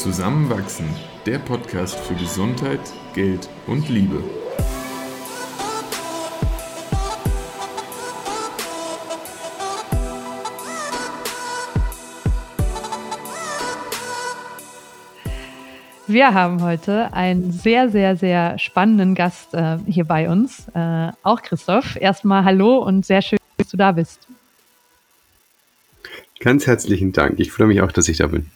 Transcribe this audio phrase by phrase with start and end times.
[0.00, 0.88] Zusammenwachsen,
[1.26, 2.80] der Podcast für Gesundheit,
[3.14, 4.24] Geld und Liebe.
[16.06, 21.42] Wir haben heute einen sehr, sehr, sehr spannenden Gast äh, hier bei uns, äh, auch
[21.42, 21.96] Christoph.
[21.96, 24.26] Erstmal hallo und sehr schön, dass du da bist.
[26.38, 27.38] Ganz herzlichen Dank.
[27.38, 28.50] Ich freue mich auch, dass ich da bin.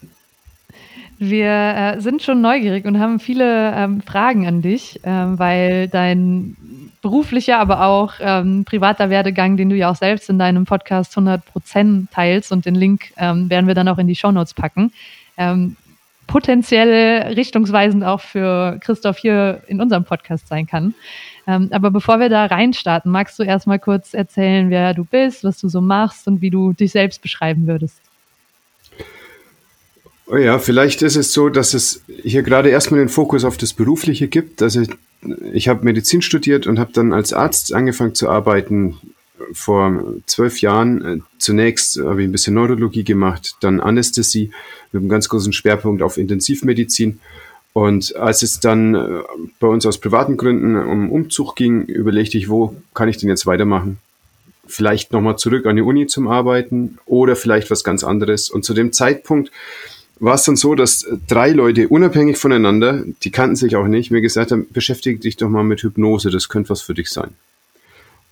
[1.19, 6.57] Wir äh, sind schon neugierig und haben viele ähm, Fragen an dich, ähm, weil dein
[7.03, 12.07] beruflicher, aber auch ähm, privater Werdegang, den du ja auch selbst in deinem Podcast 100%
[12.11, 14.93] teilst und den Link ähm, werden wir dann auch in die Shownotes packen,
[15.37, 15.77] ähm,
[16.27, 20.95] potenziell richtungsweisend auch für Christoph hier in unserem Podcast sein kann.
[21.47, 25.61] Ähm, aber bevor wir da reinstarten, magst du erstmal kurz erzählen, wer du bist, was
[25.61, 28.01] du so machst und wie du dich selbst beschreiben würdest?
[30.27, 33.75] Oh ja, vielleicht ist es so, dass es hier gerade erstmal den Fokus auf das
[33.75, 34.63] Berufliche gibt.
[34.63, 34.89] Also ich,
[35.53, 38.97] ich habe Medizin studiert und habe dann als Arzt angefangen zu arbeiten
[39.53, 41.25] vor zwölf Jahren.
[41.39, 44.51] Zunächst habe ich ein bisschen Neurologie gemacht, dann Anästhesie
[44.93, 47.21] mit einem ganz großen Schwerpunkt auf Intensivmedizin.
[47.75, 49.23] Und als es dann äh,
[49.59, 53.47] bei uns aus privaten Gründen um Umzug ging, überlegte ich, wo kann ich denn jetzt
[53.47, 53.99] weitermachen?
[54.67, 58.49] Vielleicht nochmal zurück an die Uni zum Arbeiten oder vielleicht was ganz anderes.
[58.49, 59.51] Und zu dem Zeitpunkt
[60.21, 64.21] war es dann so, dass drei Leute unabhängig voneinander, die kannten sich auch nicht, mir
[64.21, 67.31] gesagt haben, beschäftige dich doch mal mit Hypnose, das könnte was für dich sein.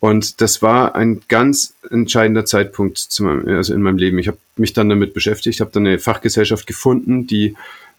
[0.00, 4.18] Und das war ein ganz entscheidender Zeitpunkt zu meinem, also in meinem Leben.
[4.18, 7.54] Ich habe mich dann damit beschäftigt, habe dann eine Fachgesellschaft gefunden, die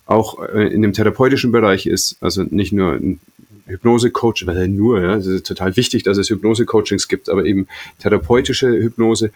[0.06, 3.22] auch äh, in dem therapeutischen Bereich ist, also nicht nur ein
[3.68, 7.68] Hypnose-Coach, weil nur, ja, es ist total wichtig, dass es Hypnose-Coachings gibt, aber eben
[8.00, 9.32] therapeutische Hypnose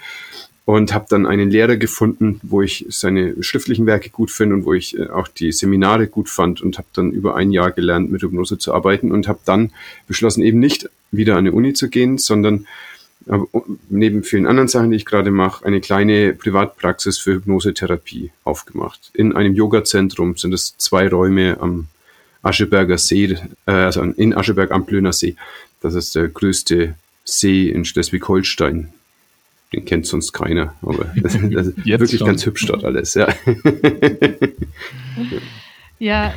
[0.67, 4.73] und habe dann einen Lehrer gefunden, wo ich seine schriftlichen Werke gut finde und wo
[4.73, 8.21] ich äh, auch die Seminare gut fand und habe dann über ein Jahr gelernt, mit
[8.21, 9.71] Hypnose zu arbeiten und habe dann
[10.09, 12.67] beschlossen, eben nicht wieder an die Uni zu gehen, sondern
[13.27, 13.37] äh,
[13.87, 19.09] neben vielen anderen Sachen, die ich gerade mache, eine kleine Privatpraxis für Hypnosetherapie aufgemacht.
[19.13, 21.87] In einem Yoga-Zentrum sind es zwei Räume am
[22.41, 23.37] Ascheberger See,
[23.67, 25.37] äh, also in Ascheberg am Plöner See.
[25.79, 28.91] Das ist der größte See in Schleswig-Holstein
[29.73, 32.27] den kennt sonst keiner, aber das, das ist wirklich schon.
[32.27, 33.27] ganz hübsch dort alles, ja.
[35.99, 36.33] ja,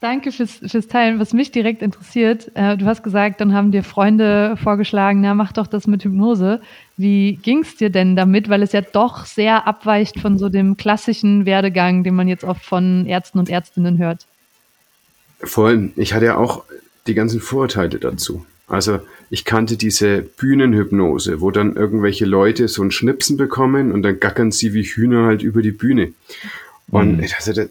[0.00, 1.20] danke fürs, fürs Teilen.
[1.20, 5.52] Was mich direkt interessiert, äh, du hast gesagt, dann haben dir Freunde vorgeschlagen, na, mach
[5.52, 6.60] doch das mit Hypnose.
[6.96, 8.48] Wie ging es dir denn damit?
[8.48, 12.64] Weil es ja doch sehr abweicht von so dem klassischen Werdegang, den man jetzt oft
[12.64, 14.26] von Ärzten und Ärztinnen hört.
[15.40, 16.64] Vor allem, ich hatte ja auch
[17.06, 18.46] die ganzen Vorurteile dazu.
[18.66, 19.00] Also
[19.30, 24.52] ich kannte diese Bühnenhypnose, wo dann irgendwelche Leute so ein Schnipsen bekommen und dann gackern
[24.52, 26.12] sie wie Hühner halt über die Bühne.
[26.90, 27.22] Und mhm.
[27.22, 27.70] ich dachte,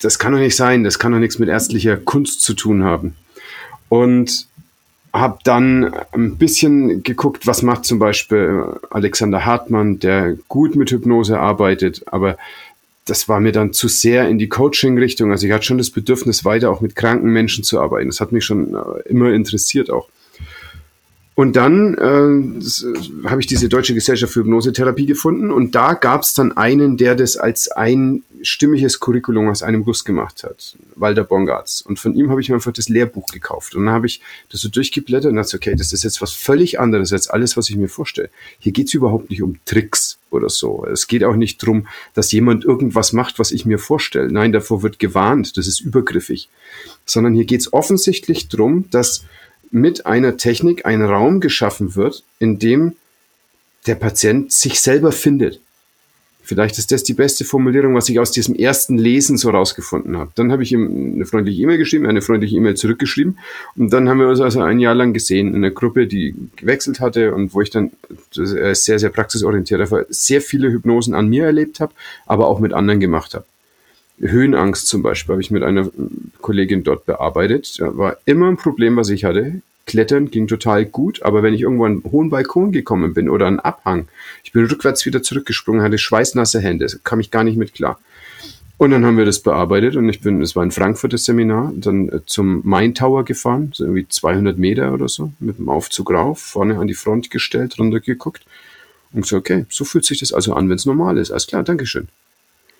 [0.00, 3.16] das kann doch nicht sein, das kann doch nichts mit ärztlicher Kunst zu tun haben.
[3.88, 4.46] Und
[5.12, 11.38] habe dann ein bisschen geguckt, was macht zum Beispiel Alexander Hartmann, der gut mit Hypnose
[11.38, 12.38] arbeitet, aber
[13.06, 15.30] das war mir dann zu sehr in die Coaching-Richtung.
[15.32, 18.08] Also ich hatte schon das Bedürfnis, weiter auch mit kranken Menschen zu arbeiten.
[18.08, 20.08] Das hat mich schon äh, immer interessiert auch.
[21.40, 26.34] Und dann äh, habe ich diese Deutsche Gesellschaft für Hypnosetherapie gefunden und da gab es
[26.34, 31.80] dann einen, der das als ein stimmiges Curriculum aus einem Guss gemacht hat, Walter Bongartz.
[31.80, 34.60] Und von ihm habe ich mir einfach das Lehrbuch gekauft und dann habe ich das
[34.60, 37.76] so durchgeblättert und dachte, okay, das ist jetzt was völlig anderes als alles, was ich
[37.76, 38.28] mir vorstelle.
[38.58, 40.86] Hier geht es überhaupt nicht um Tricks oder so.
[40.86, 44.30] Es geht auch nicht darum, dass jemand irgendwas macht, was ich mir vorstelle.
[44.32, 46.48] Nein, davor wird gewarnt, das ist übergriffig.
[47.04, 49.24] Sondern hier geht es offensichtlich darum, dass
[49.70, 52.96] mit einer Technik ein Raum geschaffen wird, in dem
[53.86, 55.60] der Patient sich selber findet.
[56.50, 60.32] Vielleicht ist das die beste Formulierung, was ich aus diesem ersten Lesen so rausgefunden habe.
[60.34, 63.38] Dann habe ich ihm eine freundliche E-Mail geschrieben, eine freundliche E-Mail zurückgeschrieben
[63.76, 66.98] und dann haben wir uns also ein Jahr lang gesehen in einer Gruppe, die gewechselt
[66.98, 67.92] hatte und wo ich dann
[68.32, 71.92] sehr, sehr praxisorientiert einfach sehr viele Hypnosen an mir erlebt habe,
[72.26, 73.44] aber auch mit anderen gemacht habe.
[74.18, 75.88] Höhenangst zum Beispiel habe ich mit einer
[76.40, 77.78] Kollegin dort bearbeitet.
[77.78, 79.62] Da war immer ein Problem, was ich hatte.
[79.90, 83.48] Klettern ging total gut, aber wenn ich irgendwo an einen hohen Balkon gekommen bin oder
[83.48, 84.06] einen Abhang,
[84.44, 87.98] ich bin rückwärts wieder zurückgesprungen, hatte schweißnasse Hände, kam ich gar nicht mit klar.
[88.78, 91.72] Und dann haben wir das bearbeitet und ich bin, es war in Frankfurt das Seminar,
[91.74, 96.12] dann äh, zum Main Tower gefahren, so irgendwie 200 Meter oder so, mit dem Aufzug
[96.12, 98.46] rauf, vorne an die Front gestellt, runtergeguckt
[99.12, 101.32] und gesagt, okay, so fühlt sich das also an, wenn es normal ist.
[101.32, 102.06] Alles klar, Dankeschön.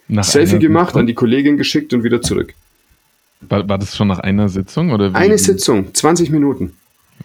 [0.07, 2.55] Nach Selfie gemacht, an die Kollegin geschickt und wieder zurück.
[3.41, 4.93] War, war das schon nach einer Sitzung?
[4.93, 5.17] Oder wie?
[5.17, 6.73] Eine Sitzung, 20 Minuten.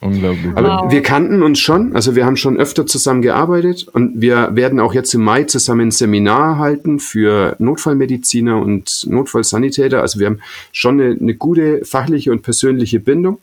[0.01, 0.55] Unglaublich.
[0.55, 0.91] Aber wow.
[0.91, 4.93] wir kannten uns schon, also wir haben schon öfter zusammen gearbeitet und wir werden auch
[4.93, 10.01] jetzt im Mai zusammen ein Seminar halten für Notfallmediziner und Notfallsanitäter.
[10.01, 10.39] Also wir haben
[10.71, 13.39] schon eine, eine gute fachliche und persönliche Bindung.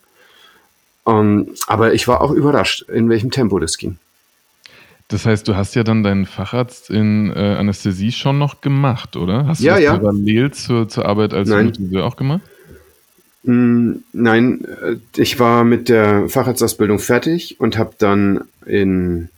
[1.04, 3.98] Um, ähm, aber ich war auch überrascht, in welchem Tempo das ging.
[5.08, 9.46] Das heißt, du hast ja dann deinen Facharzt in äh, Anästhesie schon noch gemacht, oder?
[9.46, 9.98] Hast du ja, das ja.
[9.98, 12.40] parallel zur, zur Arbeit als Hypnotiseur auch gemacht?
[13.44, 19.28] Mm, nein, äh, ich war mit der Facharztausbildung fertig und habe dann in,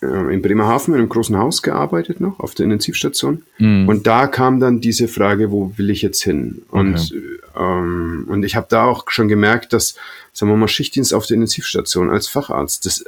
[0.00, 3.42] äh, in Bremerhaven in einem großen Haus gearbeitet noch auf der Intensivstation.
[3.58, 3.88] Mhm.
[3.88, 6.62] Und da kam dann diese Frage, wo will ich jetzt hin?
[6.70, 7.22] Und, okay.
[7.56, 9.96] ähm, und ich habe da auch schon gemerkt, dass,
[10.32, 13.04] sagen wir mal, Schichtdienst auf der Intensivstation als Facharzt, das,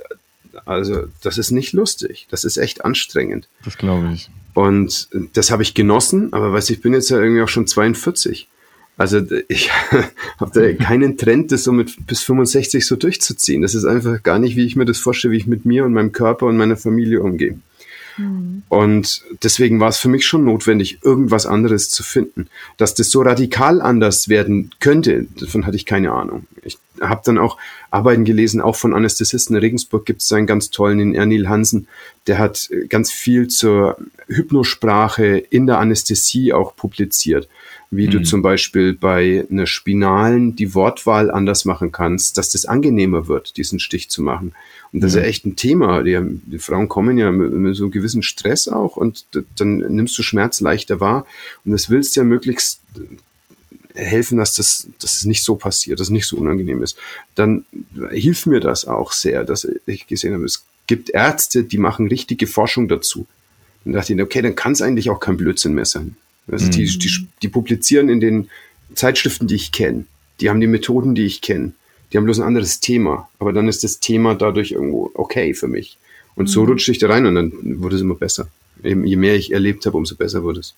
[0.66, 2.26] also das ist nicht lustig.
[2.30, 3.48] Das ist echt anstrengend.
[3.64, 4.28] Das glaube ich.
[4.52, 8.48] Und das habe ich genossen, aber weiß ich bin jetzt ja irgendwie auch schon 42.
[8.98, 9.70] Also ich
[10.38, 13.62] habe da keinen Trend, das so mit bis 65 so durchzuziehen.
[13.62, 15.94] Das ist einfach gar nicht, wie ich mir das vorstelle, wie ich mit mir und
[15.94, 17.58] meinem Körper und meiner Familie umgehe.
[18.18, 18.64] Mhm.
[18.68, 22.48] Und deswegen war es für mich schon notwendig, irgendwas anderes zu finden.
[22.76, 26.46] Dass das so radikal anders werden könnte, davon hatte ich keine Ahnung.
[26.62, 27.56] Ich habe dann auch
[27.90, 29.56] Arbeiten gelesen, auch von Anästhesisten.
[29.56, 31.88] In Regensburg gibt es einen ganz tollen, den Ernil Hansen,
[32.26, 33.96] der hat ganz viel zur
[34.26, 37.48] Hypnosprache in der Anästhesie auch publiziert
[37.90, 38.10] wie mhm.
[38.10, 43.56] du zum Beispiel bei einer Spinalen die Wortwahl anders machen kannst, dass das angenehmer wird,
[43.56, 44.52] diesen Stich zu machen.
[44.92, 45.20] Und das ja.
[45.20, 46.02] ist ja echt ein Thema.
[46.02, 50.18] Die, die Frauen kommen ja mit, mit, so einem gewissen Stress auch und dann nimmst
[50.18, 51.26] du Schmerz leichter wahr
[51.64, 52.80] und das willst ja möglichst
[53.98, 56.96] helfen, dass das, dass es nicht so passiert, dass es nicht so unangenehm ist.
[57.34, 57.64] Dann
[58.10, 62.46] hilft mir das auch sehr, dass ich gesehen habe, es gibt Ärzte, die machen richtige
[62.46, 63.26] Forschung dazu.
[63.84, 66.16] Dann dachte ich, okay, dann kann es eigentlich auch kein Blödsinn mehr sein.
[66.50, 66.70] Also mhm.
[66.70, 68.48] die, die, die publizieren in den
[68.94, 70.06] Zeitschriften, die ich kenne.
[70.40, 71.72] Die haben die Methoden, die ich kenne.
[72.12, 73.28] Die haben bloß ein anderes Thema.
[73.38, 75.98] Aber dann ist das Thema dadurch irgendwo okay für mich.
[76.36, 76.48] Und mhm.
[76.48, 78.48] so rutschte ich da rein und dann wurde es immer besser.
[78.82, 80.74] Je mehr ich erlebt habe, umso besser wurde es.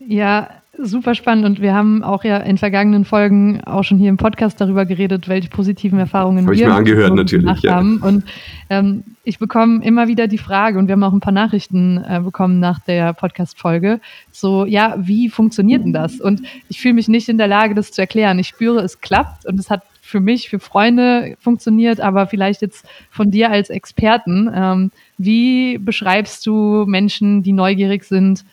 [0.00, 0.48] Ja,
[0.80, 1.44] super spannend.
[1.44, 5.28] Und wir haben auch ja in vergangenen Folgen auch schon hier im Podcast darüber geredet,
[5.28, 7.74] welche positiven Erfahrungen Hab wir ich mir angehört, natürlich, gemacht ja.
[7.74, 7.98] haben.
[8.02, 8.24] Und
[8.70, 12.20] ähm, ich bekomme immer wieder die Frage, und wir haben auch ein paar Nachrichten äh,
[12.20, 14.00] bekommen nach der Podcast-Folge,
[14.30, 16.20] so, ja, wie funktioniert denn das?
[16.20, 18.38] Und ich fühle mich nicht in der Lage, das zu erklären.
[18.38, 22.86] Ich spüre, es klappt und es hat für mich, für Freunde funktioniert, aber vielleicht jetzt
[23.10, 24.50] von dir als Experten.
[24.54, 28.44] Ähm, wie beschreibst du Menschen, die neugierig sind,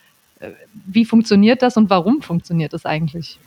[0.86, 3.38] wie funktioniert das und warum funktioniert das eigentlich?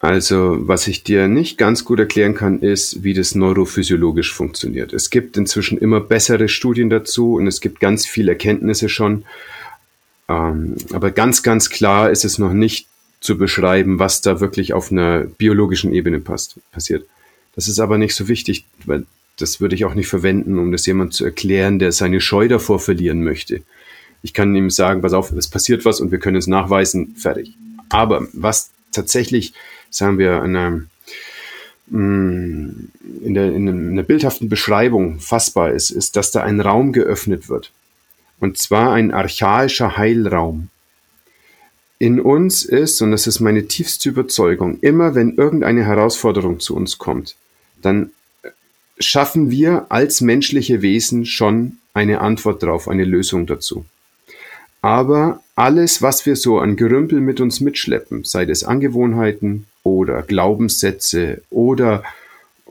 [0.00, 4.94] Also, was ich dir nicht ganz gut erklären kann, ist, wie das neurophysiologisch funktioniert.
[4.94, 9.24] Es gibt inzwischen immer bessere Studien dazu und es gibt ganz viele Erkenntnisse schon.
[10.28, 12.86] Ähm, aber ganz, ganz klar ist es noch nicht
[13.20, 17.06] zu beschreiben, was da wirklich auf einer biologischen Ebene passt, passiert.
[17.54, 19.04] Das ist aber nicht so wichtig, weil
[19.36, 22.78] das würde ich auch nicht verwenden, um das jemand zu erklären, der seine Scheu davor
[22.78, 23.62] verlieren möchte.
[24.22, 27.54] Ich kann ihm sagen, pass auf, es passiert was und wir können es nachweisen, fertig.
[27.88, 29.54] Aber was tatsächlich,
[29.90, 30.86] sagen wir, eine,
[31.88, 32.68] mm,
[33.24, 37.72] in der, in einer bildhaften Beschreibung fassbar ist, ist, dass da ein Raum geöffnet wird.
[38.38, 40.68] Und zwar ein archaischer Heilraum.
[41.98, 46.96] In uns ist, und das ist meine tiefste Überzeugung, immer wenn irgendeine Herausforderung zu uns
[46.96, 47.36] kommt,
[47.82, 48.10] dann
[48.98, 53.84] schaffen wir als menschliche Wesen schon eine Antwort drauf, eine Lösung dazu.
[54.82, 61.42] Aber alles, was wir so an Gerümpel mit uns mitschleppen, sei es Angewohnheiten oder Glaubenssätze
[61.50, 62.02] oder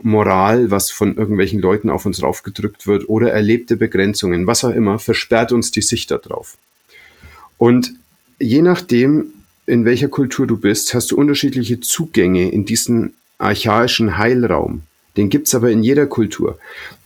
[0.02, 4.98] Moral, was von irgendwelchen Leuten auf uns raufgedrückt wird oder erlebte Begrenzungen, was auch immer,
[4.98, 6.58] versperrt uns die Sicht darauf.
[7.58, 7.94] Und
[8.40, 9.34] je nachdem,
[9.66, 14.82] in welcher Kultur du bist, hast du unterschiedliche Zugänge in diesen archaischen Heilraum.
[15.18, 16.58] Den gibt's aber in jeder Kultur.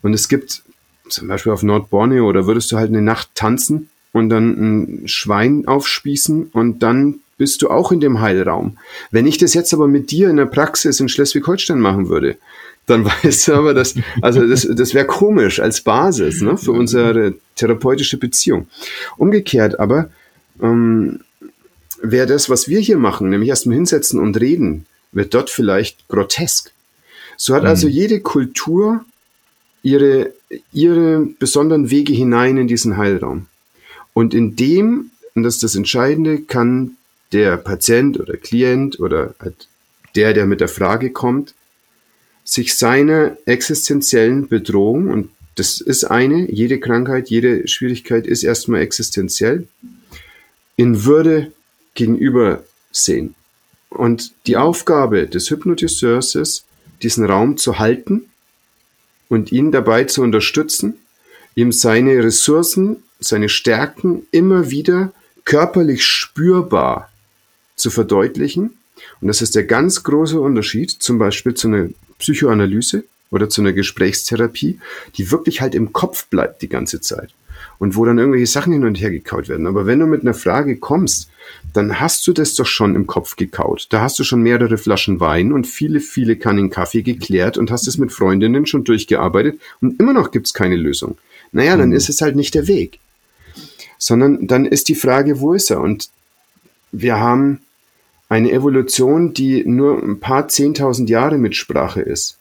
[0.02, 0.64] Und es gibt
[1.10, 5.68] zum Beispiel auf Nordborneo, oder würdest du halt eine Nacht tanzen und dann ein Schwein
[5.68, 8.78] aufspießen und dann bist du auch in dem Heilraum.
[9.12, 12.38] Wenn ich das jetzt aber mit dir in der Praxis in Schleswig-Holstein machen würde,
[12.86, 17.34] dann weißt du aber, dass, also das, das wäre komisch als Basis ne, für unsere
[17.56, 18.68] therapeutische Beziehung.
[19.18, 20.10] Umgekehrt aber
[20.62, 21.22] ähm,
[22.02, 26.72] wäre das, was wir hier machen, nämlich erstmal hinsetzen und reden, wird dort vielleicht grotesk.
[27.38, 27.94] So hat also mhm.
[27.94, 29.04] jede Kultur
[29.82, 30.34] ihre,
[30.72, 33.48] ihre besonderen Wege hinein in diesen Heilraum.
[34.14, 36.98] Und in dem, und das ist das Entscheidende, kann
[37.32, 39.68] der Patient oder Klient oder halt
[40.16, 41.56] der, der mit der Frage kommt,
[42.44, 49.68] sich seiner existenziellen Bedrohung, und das ist eine, jede Krankheit, jede Schwierigkeit ist erstmal existenziell,
[50.76, 51.52] in Würde
[51.94, 53.36] gegenüber sehen.
[53.90, 56.66] Und die Aufgabe des Hypnotiseurs ist,
[57.02, 58.30] diesen Raum zu halten
[59.30, 60.96] und ihn dabei zu unterstützen,
[61.56, 65.12] ihm seine Ressourcen, seine Stärken immer wieder
[65.46, 67.10] körperlich spürbar
[67.76, 68.78] zu verdeutlichen.
[69.22, 71.90] Und das ist der ganz große Unterschied zum Beispiel zu einer
[72.20, 74.80] Psychoanalyse oder zu einer Gesprächstherapie,
[75.18, 77.34] die wirklich halt im Kopf bleibt die ganze Zeit
[77.80, 79.68] und wo dann irgendwelche Sachen hin und her gekaut werden.
[79.68, 81.30] Aber wenn du mit einer Frage kommst,
[81.74, 83.88] dann hast du das doch schon im Kopf gekaut.
[83.90, 87.88] Da hast du schon mehrere Flaschen Wein und viele, viele Kannen Kaffee geklärt und hast
[87.88, 91.18] es mit Freundinnen schon durchgearbeitet und immer noch gibt's keine Lösung.
[91.52, 91.96] Naja, dann mhm.
[91.96, 93.00] ist es halt nicht der Weg.
[94.04, 95.80] Sondern dann ist die Frage, wo ist er?
[95.80, 96.10] Und
[96.92, 97.62] wir haben
[98.28, 102.38] eine Evolution, die nur ein paar zehntausend Jahre mit Sprache ist.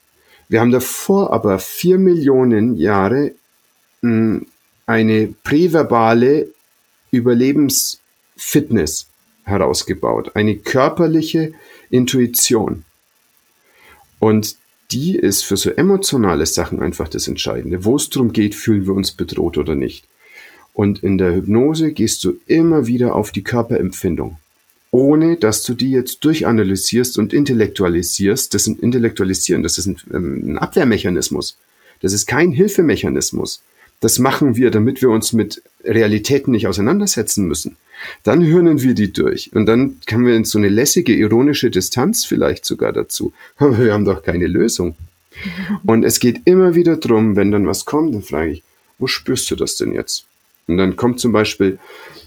[0.48, 3.30] Wir haben davor aber vier Millionen Jahre
[4.00, 4.44] hm,
[4.86, 6.48] eine präverbale
[7.12, 9.06] Überlebensfitness
[9.44, 11.52] herausgebaut, eine körperliche
[11.90, 12.84] Intuition.
[14.18, 14.56] Und
[14.90, 17.84] die ist für so emotionale Sachen einfach das Entscheidende.
[17.84, 20.08] Wo es darum geht, fühlen wir uns bedroht oder nicht.
[20.72, 24.38] Und in der Hypnose gehst du immer wieder auf die Körperempfindung,
[24.90, 28.54] ohne dass du die jetzt durchanalysierst und intellektualisierst.
[28.54, 31.58] Das ein Intellektualisieren, das ist ein, ähm, ein Abwehrmechanismus.
[32.00, 33.62] Das ist kein Hilfemechanismus.
[34.00, 37.76] Das machen wir, damit wir uns mit Realitäten nicht auseinandersetzen müssen.
[38.24, 42.64] Dann hören wir die durch und dann haben wir so eine lässige, ironische Distanz vielleicht
[42.64, 43.32] sogar dazu.
[43.56, 44.96] Aber wir haben doch keine Lösung.
[45.86, 48.62] Und es geht immer wieder drum, wenn dann was kommt, dann frage ich,
[48.98, 50.26] wo spürst du das denn jetzt?
[50.66, 51.78] Und dann kommt zum Beispiel,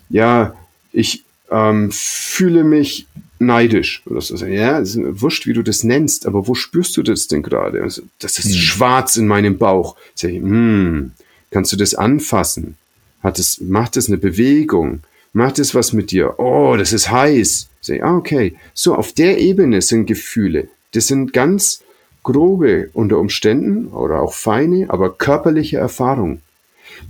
[0.10, 0.54] ja,
[0.92, 3.08] ich ähm, fühle mich
[3.39, 4.36] neidisch oder so.
[4.46, 7.82] Ja, ist wurscht, wie du das nennst, aber wo spürst du das denn gerade?
[7.82, 8.62] Also, das ist hm.
[8.62, 9.96] schwarz in meinem Bauch.
[10.15, 11.12] Sag ich, hm,
[11.56, 12.75] Kannst du das anfassen?
[13.22, 15.00] Hat es, macht es eine Bewegung?
[15.32, 16.38] Macht es was mit dir?
[16.38, 17.70] Oh, das ist heiß.
[17.80, 18.56] Say, ah, okay.
[18.74, 20.68] So, auf der Ebene sind Gefühle.
[20.92, 21.82] Das sind ganz
[22.24, 26.42] grobe unter Umständen oder auch feine, aber körperliche Erfahrungen.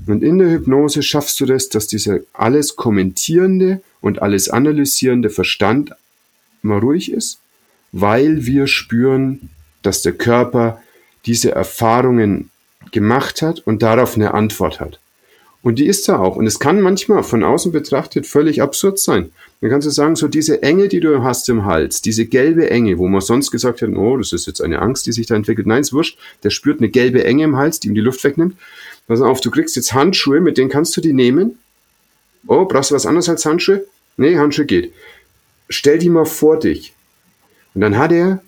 [0.08, 5.92] Und in der Hypnose schaffst du das, dass dieser alles kommentierende und alles analysierende Verstand
[6.62, 7.40] mal ruhig ist,
[7.92, 9.50] weil wir spüren,
[9.82, 10.82] dass der Körper
[11.26, 12.50] diese Erfahrungen
[12.92, 15.00] gemacht hat und darauf eine Antwort hat.
[15.66, 16.36] Und die ist da auch.
[16.36, 19.32] Und es kann manchmal von außen betrachtet völlig absurd sein.
[19.62, 23.00] Dann kannst du sagen, so diese Enge, die du hast im Hals, diese gelbe Enge,
[23.00, 25.66] wo man sonst gesagt hat, oh, das ist jetzt eine Angst, die sich da entwickelt.
[25.66, 26.20] Nein, ist wurscht.
[26.44, 28.56] Der spürt eine gelbe Enge im Hals, die ihm die Luft wegnimmt.
[29.08, 31.60] Pass auf, du kriegst jetzt Handschuhe, mit denen kannst du die nehmen.
[32.48, 33.86] Oh, brauchst du was anderes als Handschuhe?
[34.18, 34.94] Nee, Handschuhe geht.
[35.70, 36.94] Stell die mal vor dich.
[37.74, 38.42] Und dann hat er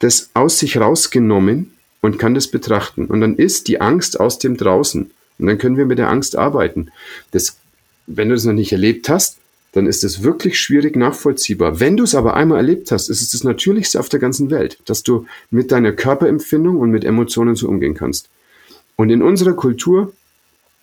[0.00, 3.06] das aus sich rausgenommen und kann das betrachten.
[3.06, 5.10] Und dann ist die Angst aus dem draußen.
[5.38, 6.90] Und dann können wir mit der Angst arbeiten.
[7.30, 7.58] Das,
[8.06, 9.38] wenn du das noch nicht erlebt hast,
[9.72, 11.78] dann ist es wirklich schwierig nachvollziehbar.
[11.78, 14.78] Wenn du es aber einmal erlebt hast, ist es das Natürlichste auf der ganzen Welt,
[14.86, 18.28] dass du mit deiner Körperempfindung und mit Emotionen so umgehen kannst.
[18.98, 20.12] Und in unserer Kultur,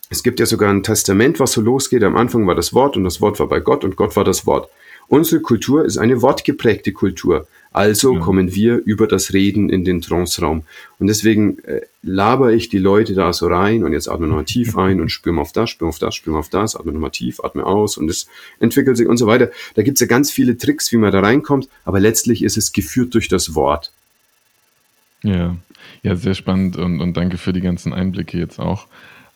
[0.10, 2.02] es gibt ja sogar ein Testament, was so losgeht.
[2.02, 4.48] Am Anfang war das Wort und das Wort war bei Gott und Gott war das
[4.48, 4.70] Wort.
[5.10, 7.46] Unsere Kultur ist eine wortgeprägte Kultur.
[7.74, 8.22] Also ja.
[8.22, 10.64] kommen wir über das Reden in den Trance-Raum.
[10.98, 14.78] Und deswegen äh, laber ich die Leute da so rein und jetzt atme nochmal tief
[14.78, 17.12] ein und spüre mal auf das, spüre auf das, spüre mal auf das, atme nochmal
[17.12, 18.28] tief, atme aus und es
[18.62, 19.52] entwickelt sich und so weiter.
[19.74, 23.14] Da gibt's ja ganz viele Tricks, wie man da reinkommt, aber letztlich ist es geführt
[23.14, 23.92] durch das Wort.
[25.22, 25.58] Ja,
[26.04, 28.88] ja, sehr spannend und, und danke für die ganzen Einblicke jetzt auch.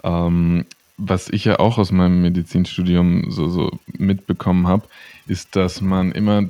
[0.03, 0.65] Ähm,
[0.97, 4.87] was ich ja auch aus meinem Medizinstudium so, so mitbekommen habe,
[5.27, 6.49] ist, dass man immer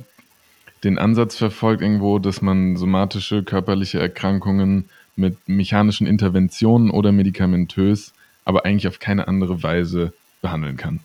[0.82, 8.12] den Ansatz verfolgt irgendwo, dass man somatische körperliche Erkrankungen mit mechanischen Interventionen oder medikamentös,
[8.44, 11.00] aber eigentlich auf keine andere Weise behandeln kann.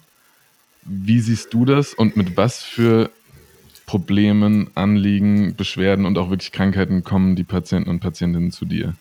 [0.84, 3.10] Wie siehst du das und mit was für
[3.86, 8.96] Problemen, Anliegen, Beschwerden und auch wirklich Krankheiten kommen die Patienten und Patientinnen zu dir?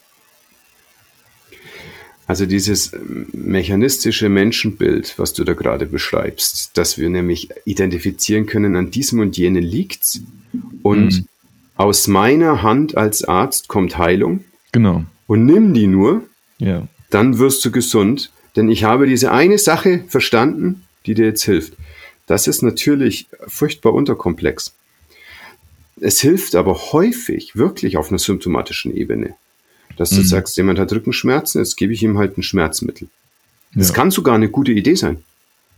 [2.26, 2.92] Also dieses
[3.32, 9.36] mechanistische Menschenbild, was du da gerade beschreibst, dass wir nämlich identifizieren können, an diesem und
[9.36, 10.22] jenen liegt's
[10.82, 11.26] und mhm.
[11.76, 14.44] aus meiner Hand als Arzt kommt Heilung.
[14.72, 15.04] Genau.
[15.26, 16.22] Und nimm die nur,
[16.58, 16.88] ja.
[17.10, 21.74] dann wirst du gesund, denn ich habe diese eine Sache verstanden, die dir jetzt hilft.
[22.26, 24.74] Das ist natürlich furchtbar unterkomplex.
[26.00, 29.34] Es hilft aber häufig wirklich auf einer symptomatischen Ebene.
[29.96, 30.24] Dass du mhm.
[30.24, 33.08] sagst, jemand hat Rückenschmerzen, jetzt gebe ich ihm halt ein Schmerzmittel.
[33.74, 33.94] Das ja.
[33.94, 35.22] kann sogar eine gute Idee sein,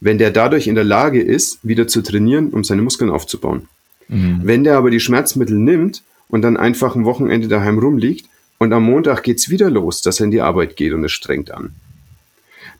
[0.00, 3.68] wenn der dadurch in der Lage ist, wieder zu trainieren, um seine Muskeln aufzubauen.
[4.08, 4.40] Mhm.
[4.44, 8.26] Wenn der aber die Schmerzmittel nimmt und dann einfach ein Wochenende daheim rumliegt
[8.58, 11.50] und am Montag geht's wieder los, dass er in die Arbeit geht und es strengt
[11.50, 11.74] an,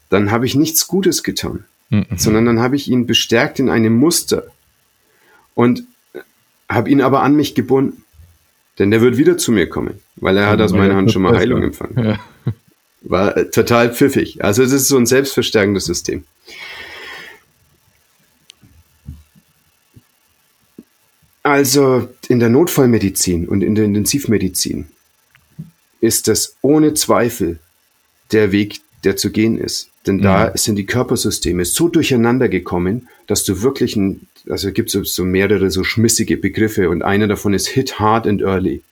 [0.08, 2.06] dann habe ich nichts Gutes getan, mhm.
[2.16, 4.44] sondern dann habe ich ihn bestärkt in einem Muster
[5.54, 5.84] und
[6.68, 8.02] habe ihn aber an mich gebunden.
[8.78, 11.36] Denn der wird wieder zu mir kommen, weil er hat aus meiner Hand schon mal
[11.36, 12.04] Heilung empfangen.
[12.04, 12.20] Ja.
[13.02, 14.44] War äh, total pfiffig.
[14.44, 16.24] Also es ist so ein selbstverstärkendes System.
[21.42, 24.88] Also in der Notfallmedizin und in der Intensivmedizin
[26.00, 27.60] ist das ohne Zweifel
[28.32, 29.90] der Weg, der zu gehen ist.
[30.06, 30.56] Denn da mhm.
[30.56, 35.70] sind die Körpersysteme so durcheinander gekommen, dass du wirklich ein, also gibt es so mehrere
[35.70, 38.82] so schmissige Begriffe und einer davon ist Hit Hard and Early.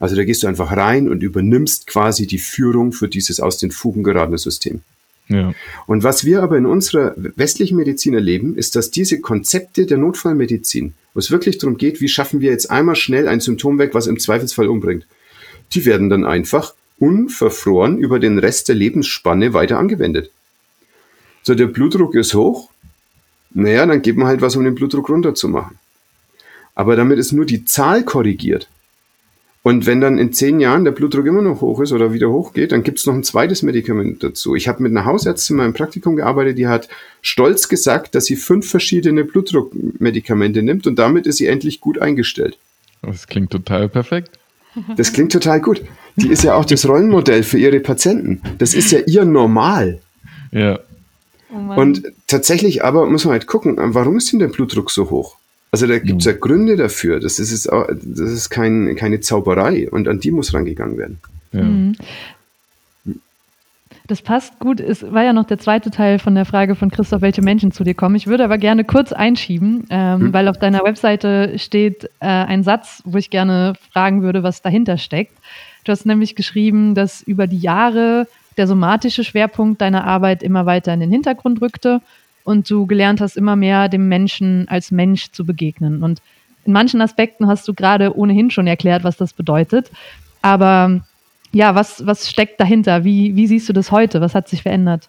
[0.00, 3.70] Also da gehst du einfach rein und übernimmst quasi die Führung für dieses aus den
[3.70, 4.80] Fugen geratene System.
[5.28, 5.54] Ja.
[5.86, 10.94] Und was wir aber in unserer westlichen Medizin erleben, ist, dass diese Konzepte der Notfallmedizin,
[11.14, 14.08] wo es wirklich darum geht, wie schaffen wir jetzt einmal schnell ein Symptom weg, was
[14.08, 15.06] im Zweifelsfall umbringt,
[15.72, 20.30] die werden dann einfach unverfroren über den Rest der Lebensspanne weiter angewendet.
[21.42, 22.70] So, der Blutdruck ist hoch.
[23.50, 25.78] Naja, dann gibt man halt was, um den Blutdruck runterzumachen.
[26.76, 28.68] Aber damit ist nur die Zahl korrigiert.
[29.64, 32.70] Und wenn dann in zehn Jahren der Blutdruck immer noch hoch ist oder wieder hochgeht,
[32.70, 34.54] dann gibt es noch ein zweites Medikament dazu.
[34.54, 36.88] Ich habe mit einer Hausärztin in meinem Praktikum gearbeitet, die hat
[37.20, 42.58] stolz gesagt, dass sie fünf verschiedene Blutdruckmedikamente nimmt und damit ist sie endlich gut eingestellt.
[43.02, 44.38] Das klingt total perfekt.
[44.96, 45.82] Das klingt total gut.
[46.16, 48.40] Die ist ja auch das Rollenmodell für ihre Patienten.
[48.58, 50.00] Das ist ja ihr Normal.
[50.50, 50.78] Ja.
[51.50, 55.36] Oh und tatsächlich aber muss man halt gucken, warum ist denn der Blutdruck so hoch?
[55.70, 57.18] Also da gibt es ja Gründe dafür.
[57.18, 61.18] Das ist, das ist kein, keine Zauberei und an die muss rangegangen werden.
[61.52, 61.62] Ja.
[61.62, 61.96] Mhm.
[64.06, 64.80] Das passt gut.
[64.80, 67.84] Es war ja noch der zweite Teil von der Frage von Christoph, welche Menschen zu
[67.84, 68.16] dir kommen.
[68.16, 70.32] Ich würde aber gerne kurz einschieben, ähm, hm.
[70.32, 74.98] weil auf deiner Webseite steht äh, ein Satz, wo ich gerne fragen würde, was dahinter
[74.98, 75.32] steckt.
[75.84, 80.92] Du hast nämlich geschrieben, dass über die Jahre der somatische Schwerpunkt deiner Arbeit immer weiter
[80.94, 82.00] in den Hintergrund rückte
[82.44, 86.02] und du gelernt hast, immer mehr dem Menschen als Mensch zu begegnen.
[86.02, 86.20] Und
[86.64, 89.90] in manchen Aspekten hast du gerade ohnehin schon erklärt, was das bedeutet.
[90.42, 91.00] Aber
[91.52, 93.04] ja, was, was steckt dahinter?
[93.04, 94.20] Wie, wie siehst du das heute?
[94.20, 95.08] Was hat sich verändert?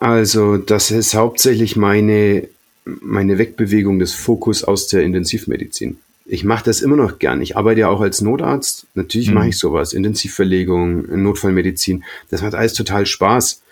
[0.00, 2.48] Also, das ist hauptsächlich meine,
[2.84, 5.98] meine Wegbewegung des Fokus aus der Intensivmedizin.
[6.30, 7.40] Ich mache das immer noch gern.
[7.40, 8.86] Ich arbeite ja auch als Notarzt.
[8.94, 9.34] Natürlich mhm.
[9.34, 9.94] mache ich sowas.
[9.94, 12.04] Intensivverlegung, Notfallmedizin.
[12.30, 13.62] Das macht alles total Spaß.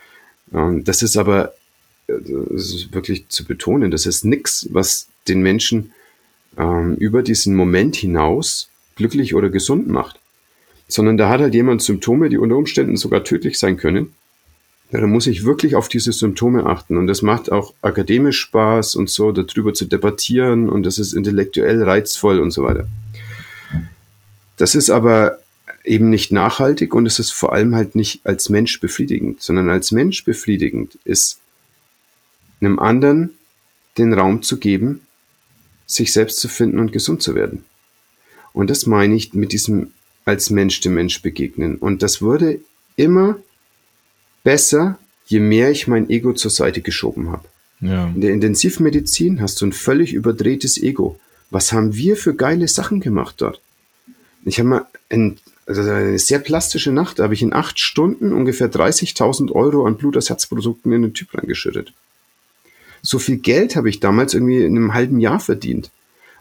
[0.54, 1.52] Ähm, das ist aber,
[2.06, 2.14] äh,
[2.50, 5.92] das ist wirklich zu betonen, das ist nichts, was den Menschen
[6.56, 10.18] ähm, über diesen Moment hinaus glücklich oder gesund macht.
[10.88, 14.14] Sondern da hat halt jemand Symptome, die unter Umständen sogar tödlich sein können.
[14.92, 16.96] Ja, da muss ich wirklich auf diese Symptome achten.
[16.96, 21.82] Und das macht auch akademisch Spaß und so, darüber zu debattieren und das ist intellektuell
[21.82, 22.86] reizvoll und so weiter.
[24.56, 25.38] Das ist aber
[25.84, 29.92] eben nicht nachhaltig und es ist vor allem halt nicht als Mensch befriedigend, sondern als
[29.92, 31.38] Mensch befriedigend ist
[32.60, 33.30] einem anderen
[33.98, 35.02] den Raum zu geben,
[35.86, 37.64] sich selbst zu finden und gesund zu werden.
[38.52, 39.92] Und das meine ich mit diesem
[40.24, 41.76] als Mensch dem Mensch begegnen.
[41.76, 42.60] Und das wurde
[42.96, 43.38] immer
[44.46, 47.48] besser, je mehr ich mein Ego zur Seite geschoben habe.
[47.80, 48.06] Ja.
[48.06, 51.18] In der Intensivmedizin hast du ein völlig überdrehtes Ego.
[51.50, 53.60] Was haben wir für geile Sachen gemacht dort?
[54.44, 58.32] Ich habe mal ein also eine sehr plastische Nacht, da habe ich in acht Stunden
[58.32, 61.92] ungefähr 30.000 Euro an Blutersatzprodukten in den Typ reingeschüttet.
[63.02, 65.90] So viel Geld habe ich damals irgendwie in einem halben Jahr verdient.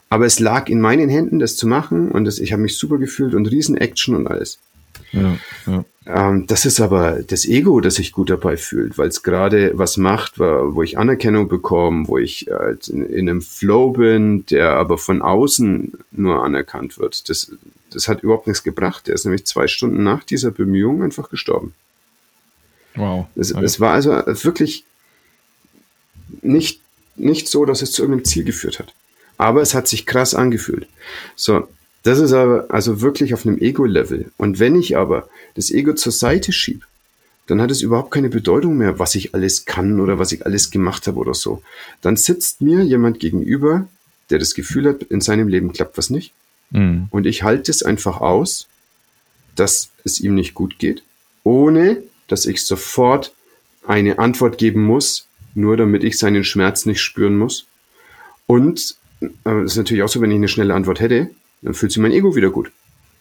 [0.08, 2.98] Aber es lag in meinen Händen, das zu machen und das, ich habe mich super
[2.98, 4.60] gefühlt und Riesen-Action und alles.
[5.12, 5.84] Ja, ja.
[6.06, 9.96] Ähm, das ist aber das Ego, das sich gut dabei fühlt, weil es gerade was
[9.96, 14.98] macht, wo ich Anerkennung bekomme, wo ich äh, in, in, einem Flow bin, der aber
[14.98, 17.28] von außen nur anerkannt wird.
[17.28, 17.50] Das,
[17.90, 19.08] das hat überhaupt nichts gebracht.
[19.08, 21.74] Er ist nämlich zwei Stunden nach dieser Bemühung einfach gestorben.
[22.94, 23.26] Wow.
[23.34, 23.66] Es, also.
[23.66, 24.10] es war also
[24.44, 24.84] wirklich
[26.42, 26.80] nicht,
[27.16, 28.94] nicht so, dass es zu irgendeinem Ziel geführt hat.
[29.38, 30.86] Aber es hat sich krass angefühlt.
[31.34, 31.68] So,
[32.06, 34.30] das ist aber also wirklich auf einem Ego-Level.
[34.36, 36.86] Und wenn ich aber das Ego zur Seite schiebe,
[37.48, 40.70] dann hat es überhaupt keine Bedeutung mehr, was ich alles kann oder was ich alles
[40.70, 41.62] gemacht habe oder so.
[42.02, 43.88] Dann sitzt mir jemand gegenüber,
[44.30, 46.32] der das Gefühl hat, in seinem Leben klappt was nicht.
[46.70, 47.08] Mhm.
[47.10, 48.68] Und ich halte es einfach aus,
[49.56, 51.02] dass es ihm nicht gut geht,
[51.42, 53.32] ohne dass ich sofort
[53.84, 57.66] eine Antwort geben muss, nur damit ich seinen Schmerz nicht spüren muss.
[58.46, 61.30] Und äh, ist natürlich auch so, wenn ich eine schnelle Antwort hätte,
[61.66, 62.70] dann fühlt sich mein Ego wieder gut.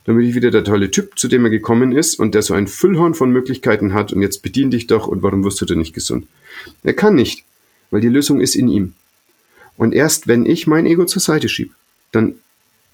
[0.05, 2.53] Dann bin ich wieder der tolle Typ, zu dem er gekommen ist und der so
[2.53, 5.79] ein Füllhorn von Möglichkeiten hat und jetzt bedien dich doch und warum wirst du denn
[5.79, 6.27] nicht gesund?
[6.83, 7.43] Er kann nicht,
[7.89, 8.93] weil die Lösung ist in ihm.
[9.77, 11.73] Und erst wenn ich mein Ego zur Seite schiebe,
[12.11, 12.35] dann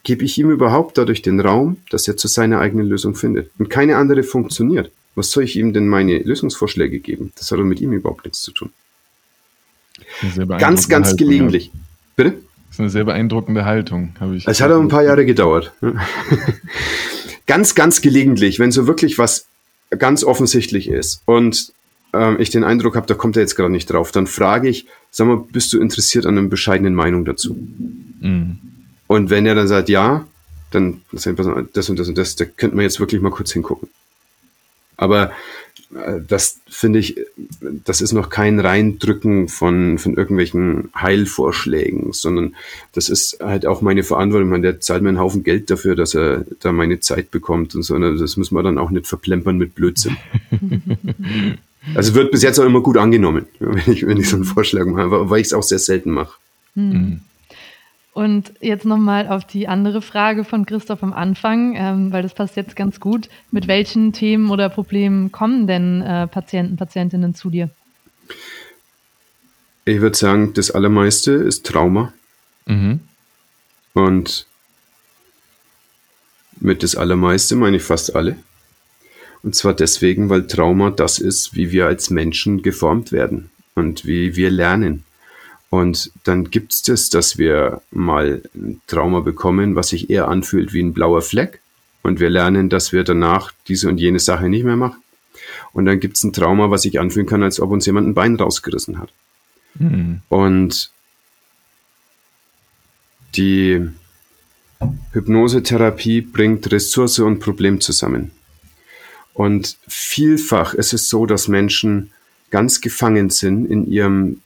[0.03, 3.51] gebe ich ihm überhaupt dadurch den Raum, dass er zu seiner eigenen Lösung findet.
[3.59, 4.89] Und keine andere funktioniert.
[5.15, 7.33] Was soll ich ihm denn meine Lösungsvorschläge geben?
[7.37, 8.71] Das hat doch mit ihm überhaupt nichts zu tun.
[10.47, 11.71] Ganz, ganz gelegentlich.
[12.15, 12.41] Bitte?
[12.71, 14.47] Das ist eine sehr beeindruckende Haltung, habe ich.
[14.47, 15.73] Es hat auch ein paar Jahre gedauert.
[17.45, 19.45] ganz, ganz gelegentlich, wenn so wirklich was
[19.89, 21.73] ganz offensichtlich ist und
[22.13, 24.88] ähm, ich den Eindruck habe, da kommt er jetzt gerade nicht drauf, dann frage ich,
[25.10, 27.57] sag mal, bist du interessiert an einer bescheidenen Meinung dazu?
[28.21, 28.57] Mhm.
[29.07, 30.25] Und wenn er dann sagt, ja,
[30.71, 33.89] dann das und das und das, da könnten wir jetzt wirklich mal kurz hingucken.
[34.95, 35.34] Aber
[36.27, 37.17] das finde ich,
[37.60, 42.56] das ist noch kein Reindrücken von, von irgendwelchen Heilvorschlägen, sondern
[42.93, 44.49] das ist halt auch meine Verantwortung.
[44.49, 47.84] Man, der zahlt mir einen Haufen Geld dafür, dass er da meine Zeit bekommt und
[47.84, 47.95] so.
[47.95, 50.17] Und das muss man dann auch nicht verplempern mit Blödsinn.
[51.95, 54.86] also wird bis jetzt auch immer gut angenommen, wenn ich, wenn ich so einen Vorschlag
[54.86, 56.38] mache, weil ich es auch sehr selten mache.
[56.75, 57.21] Mhm.
[58.13, 62.58] Und jetzt nochmal auf die andere Frage von Christoph am Anfang, ähm, weil das passt
[62.58, 63.30] jetzt ganz gut.
[63.52, 67.69] Mit welchen Themen oder Problemen kommen denn äh, Patienten, Patientinnen zu dir?
[69.86, 72.13] Ich würde sagen, das Allermeiste ist Trauma.
[72.65, 73.00] Mhm.
[73.93, 74.45] Und
[76.60, 78.36] mit das Allermeiste meine ich fast alle.
[79.41, 84.36] Und zwar deswegen, weil Trauma das ist, wie wir als Menschen geformt werden und wie
[84.36, 85.04] wir lernen.
[85.71, 90.73] Und dann gibt es das, dass wir mal ein Trauma bekommen, was sich eher anfühlt
[90.73, 91.62] wie ein blauer Fleck.
[92.03, 95.01] Und wir lernen, dass wir danach diese und jene Sache nicht mehr machen.
[95.71, 98.13] Und dann gibt es ein Trauma, was sich anfühlen kann, als ob uns jemand ein
[98.13, 99.13] Bein rausgerissen hat.
[99.75, 100.19] Mhm.
[100.27, 100.91] Und
[103.36, 103.88] die
[105.13, 108.31] Hypnosetherapie bringt Ressource und Problem zusammen.
[109.34, 112.12] Und vielfach ist es so, dass Menschen
[112.49, 114.41] ganz gefangen sind in ihrem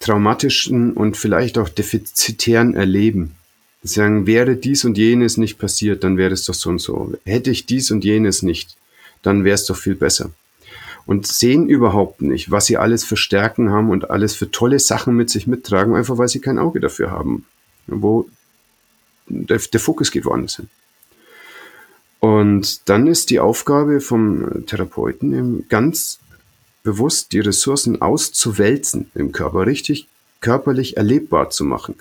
[0.00, 3.34] traumatischen und vielleicht auch defizitären Erleben.
[3.82, 7.14] Sagen, wäre dies und jenes nicht passiert, dann wäre es doch so und so.
[7.24, 8.76] Hätte ich dies und jenes nicht,
[9.22, 10.30] dann wäre es doch viel besser.
[11.06, 15.14] Und sehen überhaupt nicht, was sie alles für Stärken haben und alles für tolle Sachen
[15.14, 17.46] mit sich mittragen, einfach weil sie kein Auge dafür haben.
[17.86, 18.28] Wo
[19.26, 20.68] der, der Fokus geht woanders hin.
[22.20, 26.18] Und dann ist die Aufgabe vom Therapeuten ganz
[26.82, 30.08] bewusst die Ressourcen auszuwälzen im Körper, richtig
[30.40, 31.96] körperlich erlebbar zu machen.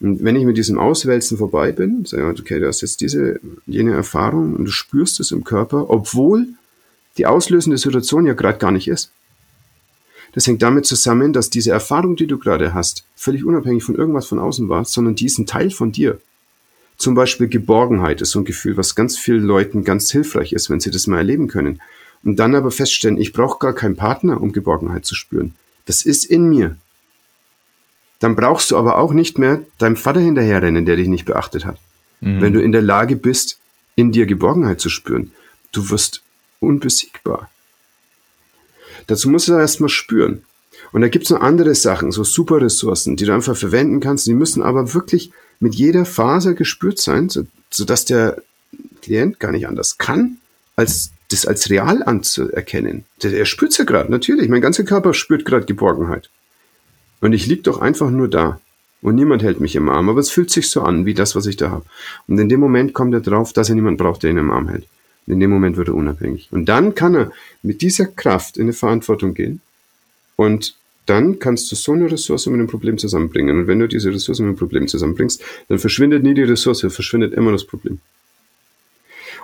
[0.00, 3.40] Und wenn ich mit diesem Auswälzen vorbei bin, sage ich, okay, du hast jetzt diese,
[3.66, 6.48] jene Erfahrung und du spürst es im Körper, obwohl
[7.16, 9.10] die auslösende Situation ja gerade gar nicht ist.
[10.32, 14.26] Das hängt damit zusammen, dass diese Erfahrung, die du gerade hast, völlig unabhängig von irgendwas
[14.26, 16.20] von außen war, sondern die ist ein Teil von dir.
[16.98, 20.80] Zum Beispiel Geborgenheit ist so ein Gefühl, was ganz vielen Leuten ganz hilfreich ist, wenn
[20.80, 21.80] sie das mal erleben können
[22.24, 25.54] und dann aber feststellen, ich brauche gar keinen Partner, um Geborgenheit zu spüren.
[25.86, 26.76] Das ist in mir.
[28.18, 31.78] Dann brauchst du aber auch nicht mehr deinem Vater hinterherrennen, der dich nicht beachtet hat.
[32.20, 32.40] Mhm.
[32.40, 33.58] Wenn du in der Lage bist,
[33.94, 35.32] in dir Geborgenheit zu spüren.
[35.72, 36.22] Du wirst
[36.60, 37.50] unbesiegbar.
[39.06, 40.44] Dazu musst du erstmal spüren.
[40.92, 44.26] Und da gibt es noch andere Sachen, so super Ressourcen, die du einfach verwenden kannst.
[44.26, 48.42] Die müssen aber wirklich mit jeder Faser gespürt sein, so, sodass der
[49.02, 50.38] Klient gar nicht anders kann,
[50.76, 53.04] als das als real anzuerkennen.
[53.22, 54.48] Er spürt ja gerade, natürlich.
[54.48, 56.30] Mein ganzer Körper spürt gerade Geborgenheit.
[57.20, 58.60] Und ich lieg doch einfach nur da.
[59.00, 61.46] Und niemand hält mich im Arm, aber es fühlt sich so an, wie das, was
[61.46, 61.84] ich da habe.
[62.26, 64.68] Und in dem Moment kommt er drauf, dass er niemand braucht, der ihn im Arm
[64.68, 64.86] hält.
[65.26, 66.48] Und in dem Moment wird er unabhängig.
[66.50, 69.60] Und dann kann er mit dieser Kraft in eine Verantwortung gehen.
[70.36, 70.74] Und
[71.06, 73.60] dann kannst du so eine Ressource mit einem Problem zusammenbringen.
[73.60, 77.34] Und wenn du diese Ressource mit einem Problem zusammenbringst, dann verschwindet nie die Ressource, verschwindet
[77.34, 78.00] immer das Problem.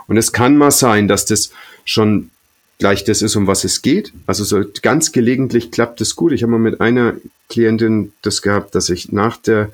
[0.07, 1.51] Und es kann mal sein, dass das
[1.85, 2.31] schon
[2.79, 4.13] gleich das ist, um was es geht.
[4.27, 6.33] Also so ganz gelegentlich klappt es gut.
[6.33, 7.17] Ich habe mal mit einer
[7.49, 9.71] Klientin das gehabt, dass ich nach der,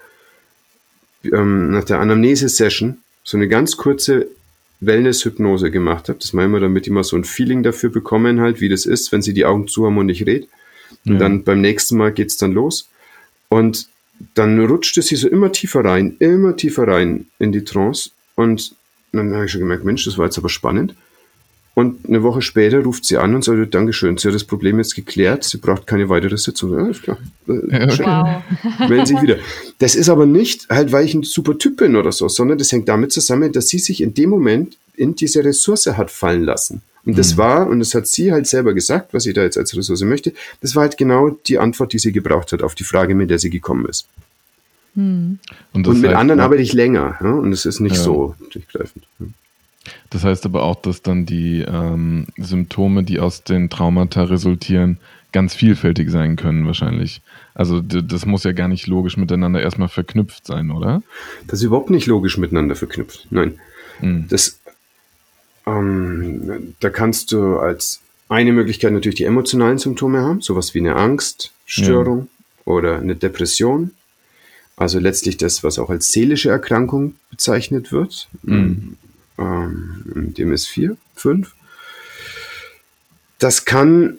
[1.25, 4.29] ähm, nach der Anamnese-Session so eine ganz kurze
[4.81, 6.19] Wellness-Hypnose gemacht habe.
[6.19, 9.13] Das meinen wir, damit die mal so ein Feeling dafür bekommen, halt, wie das ist,
[9.13, 10.49] wenn sie die Augen zu haben und nicht redet.
[11.05, 11.19] Und ja.
[11.19, 12.89] dann beim nächsten Mal geht's dann los.
[13.49, 13.89] Und
[14.35, 18.11] dann rutschte sie so immer tiefer rein, immer tiefer rein in die Trance.
[18.35, 18.75] Und
[19.13, 20.95] dann habe ich schon gemerkt, Mensch, das war jetzt aber spannend.
[21.75, 24.95] Und eine Woche später ruft sie an und sagt, Dankeschön, sie hat das Problem jetzt
[24.97, 26.73] geklärt, sie braucht keine weitere Sitzung.
[26.73, 27.19] Ja, ist klar.
[27.49, 28.43] Äh, ja,
[28.79, 28.89] wow.
[28.89, 29.39] Melden sich wieder.
[29.79, 32.73] Das ist aber nicht halt, weil ich ein super Typ bin oder so, sondern das
[32.73, 36.83] hängt damit zusammen, dass sie sich in dem Moment in diese Ressource hat fallen lassen.
[37.07, 37.39] Und das mhm.
[37.39, 40.35] war, und das hat sie halt selber gesagt, was sie da jetzt als Ressource möchte,
[40.61, 43.39] das war halt genau die Antwort, die sie gebraucht hat auf die Frage, mit der
[43.39, 44.07] sie gekommen ist.
[44.95, 45.39] Mhm.
[45.73, 48.03] Und, und, mit anderen arbeite ich länger, ja, und es ist nicht ja.
[48.03, 49.07] so durchgreifend.
[50.11, 54.99] Das heißt aber auch, dass dann die ähm, Symptome, die aus den Traumata resultieren,
[55.33, 57.23] ganz vielfältig sein können wahrscheinlich.
[57.55, 61.03] Also das muss ja gar nicht logisch miteinander erstmal verknüpft sein, oder?
[61.47, 63.29] Das ist überhaupt nicht logisch miteinander verknüpft.
[63.31, 63.59] Nein.
[64.01, 64.27] Mhm.
[64.29, 64.59] Das,
[65.67, 70.97] ähm, da kannst du als eine Möglichkeit natürlich die emotionalen Symptome haben, sowas wie eine
[70.97, 72.73] Angststörung ja.
[72.73, 73.93] oder eine Depression.
[74.81, 78.29] Also letztlich das, was auch als seelische Erkrankung bezeichnet wird.
[78.43, 78.97] Mhm.
[79.37, 81.55] Ähm, DMS4, 5.
[83.39, 84.17] Das kann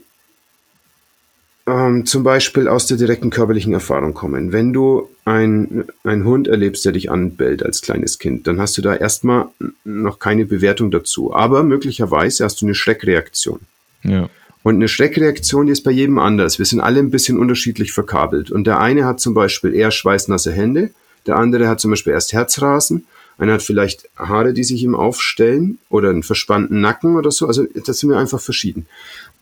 [1.65, 4.51] ähm, zum Beispiel aus der direkten körperlichen Erfahrung kommen.
[4.51, 8.95] Wenn du einen Hund erlebst, der dich anbellt als kleines Kind, dann hast du da
[8.95, 9.47] erstmal
[9.83, 11.33] noch keine Bewertung dazu.
[11.33, 13.61] Aber möglicherweise hast du eine Schreckreaktion.
[14.03, 14.29] Ja.
[14.63, 16.59] Und eine Schreckreaktion, die ist bei jedem anders.
[16.59, 18.51] Wir sind alle ein bisschen unterschiedlich verkabelt.
[18.51, 20.91] Und der eine hat zum Beispiel eher schweißnasse Hände,
[21.25, 23.05] der andere hat zum Beispiel erst Herzrasen,
[23.37, 27.47] einer hat vielleicht Haare, die sich ihm aufstellen oder einen verspannten Nacken oder so.
[27.47, 28.85] Also das sind wir einfach verschieden.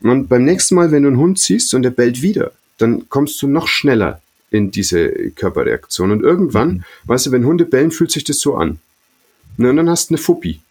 [0.02, 3.42] Und beim nächsten Mal, wenn du einen Hund siehst und der bellt wieder, dann kommst
[3.42, 6.12] du noch schneller in diese Körperreaktion.
[6.12, 6.84] Und irgendwann, mhm.
[7.06, 8.80] weißt du, wenn Hunde bellen, fühlt sich das so an.
[9.58, 10.62] Und dann hast du eine Phobie.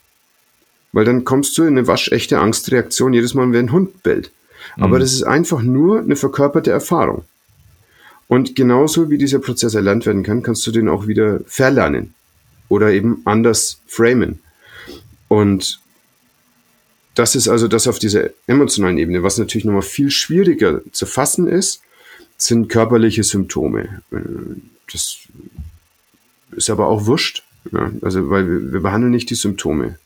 [0.92, 4.30] Weil dann kommst du in eine waschechte Angstreaktion jedes Mal, wenn ein Hund bellt.
[4.77, 5.01] Aber mhm.
[5.01, 7.25] das ist einfach nur eine verkörperte Erfahrung.
[8.29, 12.14] Und genauso wie dieser Prozess erlernt werden kann, kannst du den auch wieder verlernen
[12.68, 14.40] oder eben anders framen.
[15.29, 15.81] Und
[17.14, 19.23] das ist also das auf dieser emotionalen Ebene.
[19.23, 21.81] Was natürlich nochmal viel schwieriger zu fassen ist,
[22.37, 24.03] sind körperliche Symptome.
[24.12, 24.21] Äh,
[24.92, 25.18] das
[26.53, 27.42] ist aber auch wurscht.
[27.73, 29.99] Ja, also, weil wir, wir behandeln nicht die Symptome,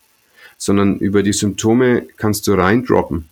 [0.57, 3.29] sondern über die Symptome kannst du reindroppen.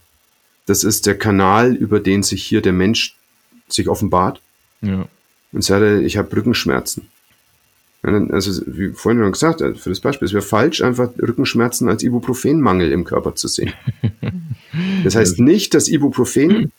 [0.70, 3.16] Das ist der Kanal, über den sich hier der Mensch
[3.66, 4.40] sich offenbart.
[4.82, 5.08] Ja.
[5.50, 7.08] Und sagt, ich habe Rückenschmerzen.
[8.02, 12.04] Also, wie vorhin schon gesagt, äh, für das Beispiel, es wäre falsch, einfach Rückenschmerzen als
[12.04, 13.72] Ibuprofenmangel im Körper zu sehen.
[15.02, 16.70] Das heißt nicht, dass Ibuprofen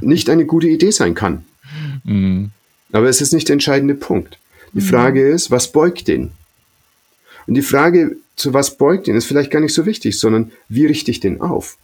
[0.00, 1.44] nicht eine gute Idee sein kann.
[2.04, 2.52] Mhm.
[2.92, 4.38] Aber es ist nicht der entscheidende Punkt.
[4.72, 4.84] Die mhm.
[4.84, 6.30] Frage ist, was beugt den?
[7.48, 10.86] Und die Frage, zu was beugt den, ist vielleicht gar nicht so wichtig, sondern wie
[10.86, 11.76] richte ich den auf?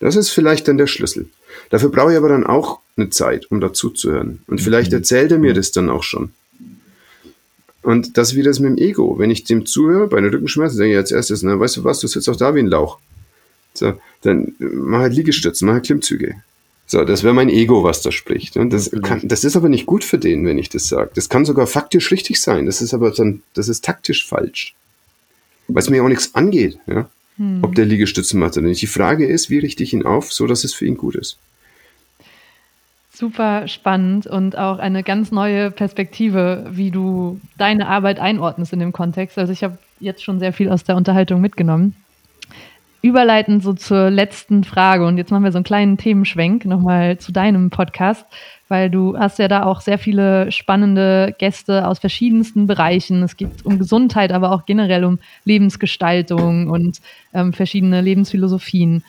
[0.00, 1.28] Das ist vielleicht dann der Schlüssel.
[1.70, 4.42] Dafür brauche ich aber dann auch eine Zeit, um dazu zu hören.
[4.46, 4.98] Und vielleicht mhm.
[4.98, 6.32] erzählt er mir das dann auch schon.
[7.82, 9.18] Und das ist wie das mit dem Ego.
[9.18, 12.00] Wenn ich dem zuhöre, bei einer Rückenschmerzen, denke ich als erstes, na, weißt du was,
[12.00, 12.98] du sitzt auch da wie ein Lauch.
[13.74, 16.34] So, dann mach halt Liegestützen, mach halt Klimmzüge.
[16.86, 18.56] So, das wäre mein Ego, was da spricht.
[18.56, 21.10] Und das, kann, das ist aber nicht gut für den, wenn ich das sage.
[21.14, 22.66] Das kann sogar faktisch richtig sein.
[22.66, 24.74] Das ist aber dann, das ist taktisch falsch.
[25.68, 27.08] Weil es mir auch nichts angeht, ja.
[27.38, 27.60] Hm.
[27.62, 28.82] Ob der Liegestützen macht oder nicht.
[28.82, 31.38] Die Frage ist, wie richte ich ihn auf, so dass es für ihn gut ist.
[33.12, 38.92] Super spannend und auch eine ganz neue Perspektive, wie du deine Arbeit einordnest in dem
[38.92, 39.38] Kontext.
[39.38, 41.96] Also ich habe jetzt schon sehr viel aus der Unterhaltung mitgenommen.
[43.02, 47.32] Überleitend so zur letzten Frage und jetzt machen wir so einen kleinen Themenschwenk nochmal zu
[47.32, 48.24] deinem Podcast,
[48.68, 53.22] weil du hast ja da auch sehr viele spannende Gäste aus verschiedensten Bereichen.
[53.22, 57.00] Es geht um Gesundheit, aber auch generell um Lebensgestaltung und
[57.32, 59.02] ähm, verschiedene Lebensphilosophien.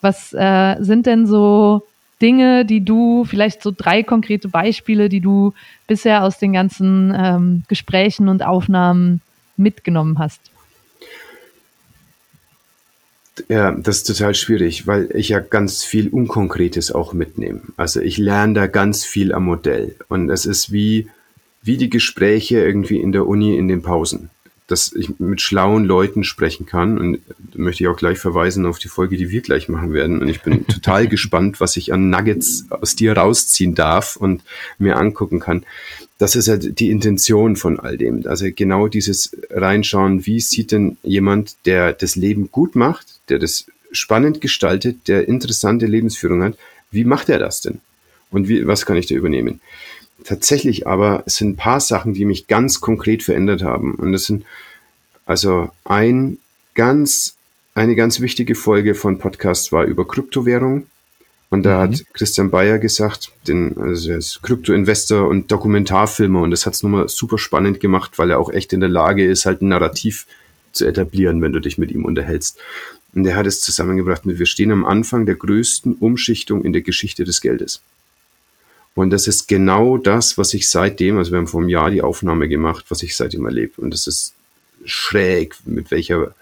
[0.00, 1.82] Was äh, sind denn so
[2.20, 5.52] Dinge, die du, vielleicht so drei konkrete Beispiele, die du
[5.86, 9.20] bisher aus den ganzen ähm, Gesprächen und Aufnahmen
[9.56, 10.40] mitgenommen hast?
[13.48, 17.62] Ja, das ist total schwierig, weil ich ja ganz viel Unkonkretes auch mitnehme.
[17.76, 19.96] Also ich lerne da ganz viel am Modell.
[20.08, 21.08] Und es ist wie,
[21.62, 24.30] wie die Gespräche irgendwie in der Uni in den Pausen
[24.66, 26.98] dass ich mit schlauen Leuten sprechen kann.
[26.98, 30.20] Und da möchte ich auch gleich verweisen auf die Folge, die wir gleich machen werden.
[30.20, 34.42] Und ich bin total gespannt, was ich an Nuggets aus dir rausziehen darf und
[34.78, 35.64] mir angucken kann.
[36.16, 38.26] Das ist ja die Intention von all dem.
[38.26, 43.66] Also genau dieses Reinschauen, wie sieht denn jemand, der das Leben gut macht, der das
[43.92, 46.58] spannend gestaltet, der interessante Lebensführung hat,
[46.90, 47.80] wie macht er das denn?
[48.30, 49.60] Und wie, was kann ich da übernehmen?
[50.24, 53.94] Tatsächlich aber es sind ein paar Sachen, die mich ganz konkret verändert haben.
[53.94, 54.44] Und das sind
[55.26, 56.38] also ein
[56.74, 57.36] ganz,
[57.74, 60.86] eine ganz wichtige Folge von Podcast war über Kryptowährung.
[61.50, 61.82] Und da mhm.
[61.82, 66.82] hat Christian Bayer gesagt, den, also er ist Krypto-Investor und Dokumentarfilmer und das hat es
[66.82, 70.26] nochmal super spannend gemacht, weil er auch echt in der Lage ist, halt ein Narrativ
[70.72, 72.58] zu etablieren, wenn du dich mit ihm unterhältst.
[73.14, 76.82] Und er hat es zusammengebracht mit, wir stehen am Anfang der größten Umschichtung in der
[76.82, 77.80] Geschichte des Geldes.
[78.94, 82.02] Und das ist genau das, was ich seitdem, also wir haben vor einem Jahr die
[82.02, 83.80] Aufnahme gemacht, was ich seitdem erlebe.
[83.80, 84.34] Und das ist
[84.84, 86.34] schräg, mit welcher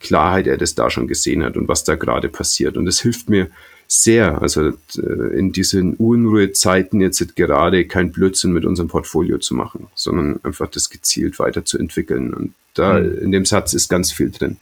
[0.00, 2.76] Klarheit er das da schon gesehen hat und was da gerade passiert.
[2.76, 3.48] Und das hilft mir
[3.86, 9.88] sehr, also äh, in diesen Unruhezeiten jetzt gerade kein Blödsinn mit unserem Portfolio zu machen,
[9.94, 12.34] sondern einfach das gezielt weiterzuentwickeln.
[12.34, 13.18] Und da mhm.
[13.18, 14.58] in dem Satz ist ganz viel drin.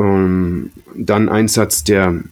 [0.00, 2.24] Und dann ein Satz, der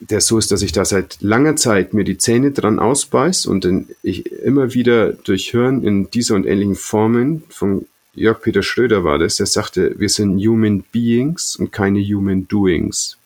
[0.00, 3.64] der so ist, dass ich da seit langer Zeit mir die Zähne dran ausbeiß und
[3.64, 9.04] dann ich immer wieder durch Hören in dieser und ähnlichen Formen von Jörg Peter Schröder
[9.04, 13.18] war das, der sagte, wir sind Human Beings und keine Human Doings.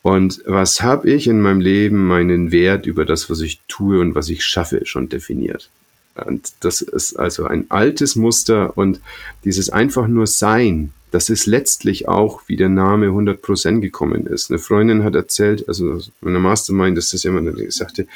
[0.00, 4.14] Und was habe ich in meinem Leben meinen Wert über das, was ich tue und
[4.14, 5.68] was ich schaffe, schon definiert?
[6.14, 9.00] Und das ist also ein altes Muster und
[9.44, 14.50] dieses einfach nur Sein, das ist letztlich auch, wie der Name 100% gekommen ist.
[14.50, 18.06] Eine Freundin hat erzählt, also meine Mastermind, das ist jemand, sagte,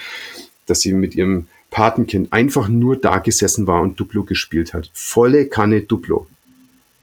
[0.64, 4.90] dass sie mit ihrem Patenkind einfach nur da gesessen war und Duplo gespielt hat.
[4.94, 6.26] Volle Kanne Duplo.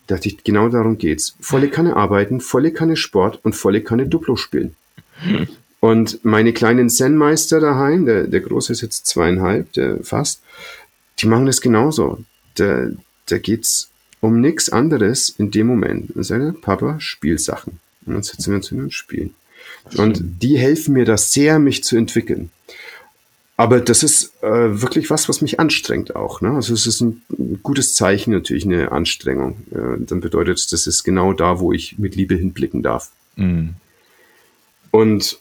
[0.08, 1.36] Da dachte ich, genau darum geht's.
[1.40, 4.76] Volle Kanne arbeiten, volle Kanne Sport und volle Kanne Duplo spielen.
[5.80, 10.42] Und meine kleinen Zen-Meister daheim, der, der Große ist jetzt zweieinhalb, der fast,
[11.20, 12.24] die machen das genauso.
[12.56, 12.88] Da,
[13.28, 13.93] da geht's
[14.24, 16.16] um nichts anderes in dem Moment.
[16.16, 17.80] Und sage, Papa, Spielsachen.
[18.06, 19.36] Und dann setzen wir uns hin und spielen.
[19.98, 22.50] Und die helfen mir da sehr, mich zu entwickeln.
[23.58, 26.40] Aber das ist äh, wirklich was, was mich anstrengt auch.
[26.40, 26.52] Ne?
[26.52, 27.22] Also es ist ein
[27.64, 29.58] gutes Zeichen natürlich, eine Anstrengung.
[29.72, 33.12] Äh, dann bedeutet es, das ist genau da, wo ich mit Liebe hinblicken darf.
[33.36, 33.76] Mhm.
[34.90, 35.38] Und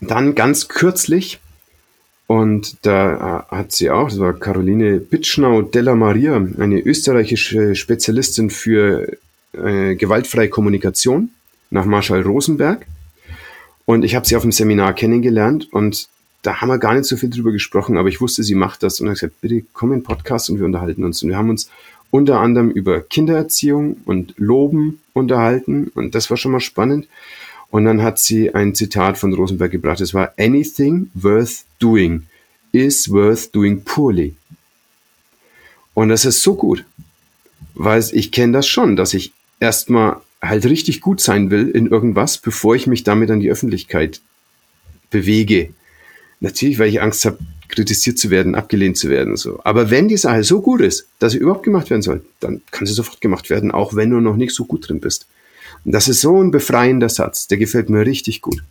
[0.00, 1.40] dann ganz kürzlich,
[2.26, 8.50] und da äh, hat sie auch, das war Caroline Bitschnau della Maria, eine österreichische Spezialistin
[8.50, 9.16] für
[9.52, 11.30] äh, gewaltfreie Kommunikation
[11.70, 12.86] nach Marshall Rosenberg.
[13.84, 16.08] Und ich habe sie auf dem Seminar kennengelernt und
[16.42, 19.00] da haben wir gar nicht so viel drüber gesprochen, aber ich wusste, sie macht das
[19.00, 21.22] und habe gesagt, bitte komm in den Podcast und wir unterhalten uns.
[21.22, 21.70] Und wir haben uns
[22.10, 27.06] unter anderem über Kindererziehung und Loben unterhalten und das war schon mal spannend.
[27.70, 30.00] Und dann hat sie ein Zitat von Rosenberg gebracht.
[30.00, 32.26] Es war Anything worth doing
[32.72, 34.34] is worth doing poorly.
[35.94, 36.84] Und das ist so gut,
[37.74, 42.38] weil ich kenne das schon, dass ich erstmal halt richtig gut sein will in irgendwas,
[42.38, 44.20] bevor ich mich damit an die Öffentlichkeit
[45.10, 45.70] bewege.
[46.40, 49.36] Natürlich, weil ich Angst habe, kritisiert zu werden, abgelehnt zu werden.
[49.36, 49.60] So.
[49.64, 52.86] Aber wenn die Sache so gut ist, dass sie überhaupt gemacht werden soll, dann kann
[52.86, 55.26] sie sofort gemacht werden, auch wenn du noch nicht so gut drin bist.
[55.88, 58.62] Das ist so ein befreiender Satz, der gefällt mir richtig gut.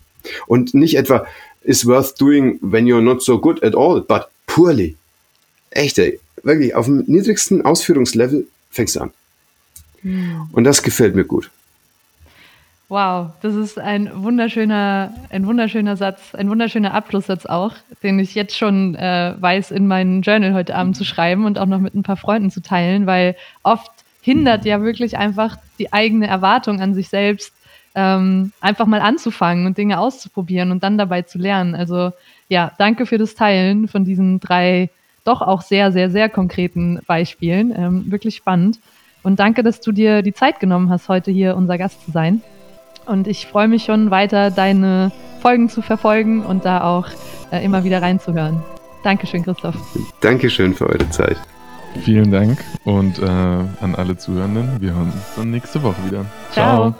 [0.47, 1.25] Und nicht etwa,
[1.61, 4.97] is worth doing when you're not so good at all, but poorly.
[5.71, 6.19] Echt, ey.
[6.43, 9.11] Wirklich, auf dem niedrigsten Ausführungslevel fängst du an.
[10.01, 10.49] Hm.
[10.51, 11.49] Und das gefällt mir gut.
[12.87, 17.73] Wow, das ist ein wunderschöner, ein wunderschöner Satz, ein wunderschöner Abschlusssatz auch,
[18.03, 21.65] den ich jetzt schon äh, weiß, in meinen Journal heute Abend zu schreiben und auch
[21.65, 23.89] noch mit ein paar Freunden zu teilen, weil oft
[24.25, 27.53] hindert ja wirklich einfach die eigene Erwartung an sich selbst,
[27.93, 31.75] ähm, einfach mal anzufangen und Dinge auszuprobieren und dann dabei zu lernen.
[31.75, 32.11] Also
[32.49, 34.89] ja, danke für das Teilen von diesen drei
[35.25, 37.71] doch auch sehr, sehr, sehr konkreten Beispielen.
[37.77, 38.79] Ähm, wirklich spannend.
[39.21, 42.41] Und danke, dass du dir die Zeit genommen hast, heute hier unser Gast zu sein.
[43.05, 45.11] Und ich freue mich schon weiter, deine
[45.41, 47.07] Folgen zu verfolgen und da auch
[47.51, 48.63] äh, immer wieder reinzuhören.
[49.03, 49.75] Dankeschön, Christoph.
[50.21, 51.37] Dankeschön für eure Zeit.
[52.01, 54.81] Vielen Dank und äh, an alle Zuhörenden.
[54.81, 56.25] Wir hören uns dann nächste Woche wieder.
[56.51, 56.91] Ciao.
[56.91, 56.95] Ciao.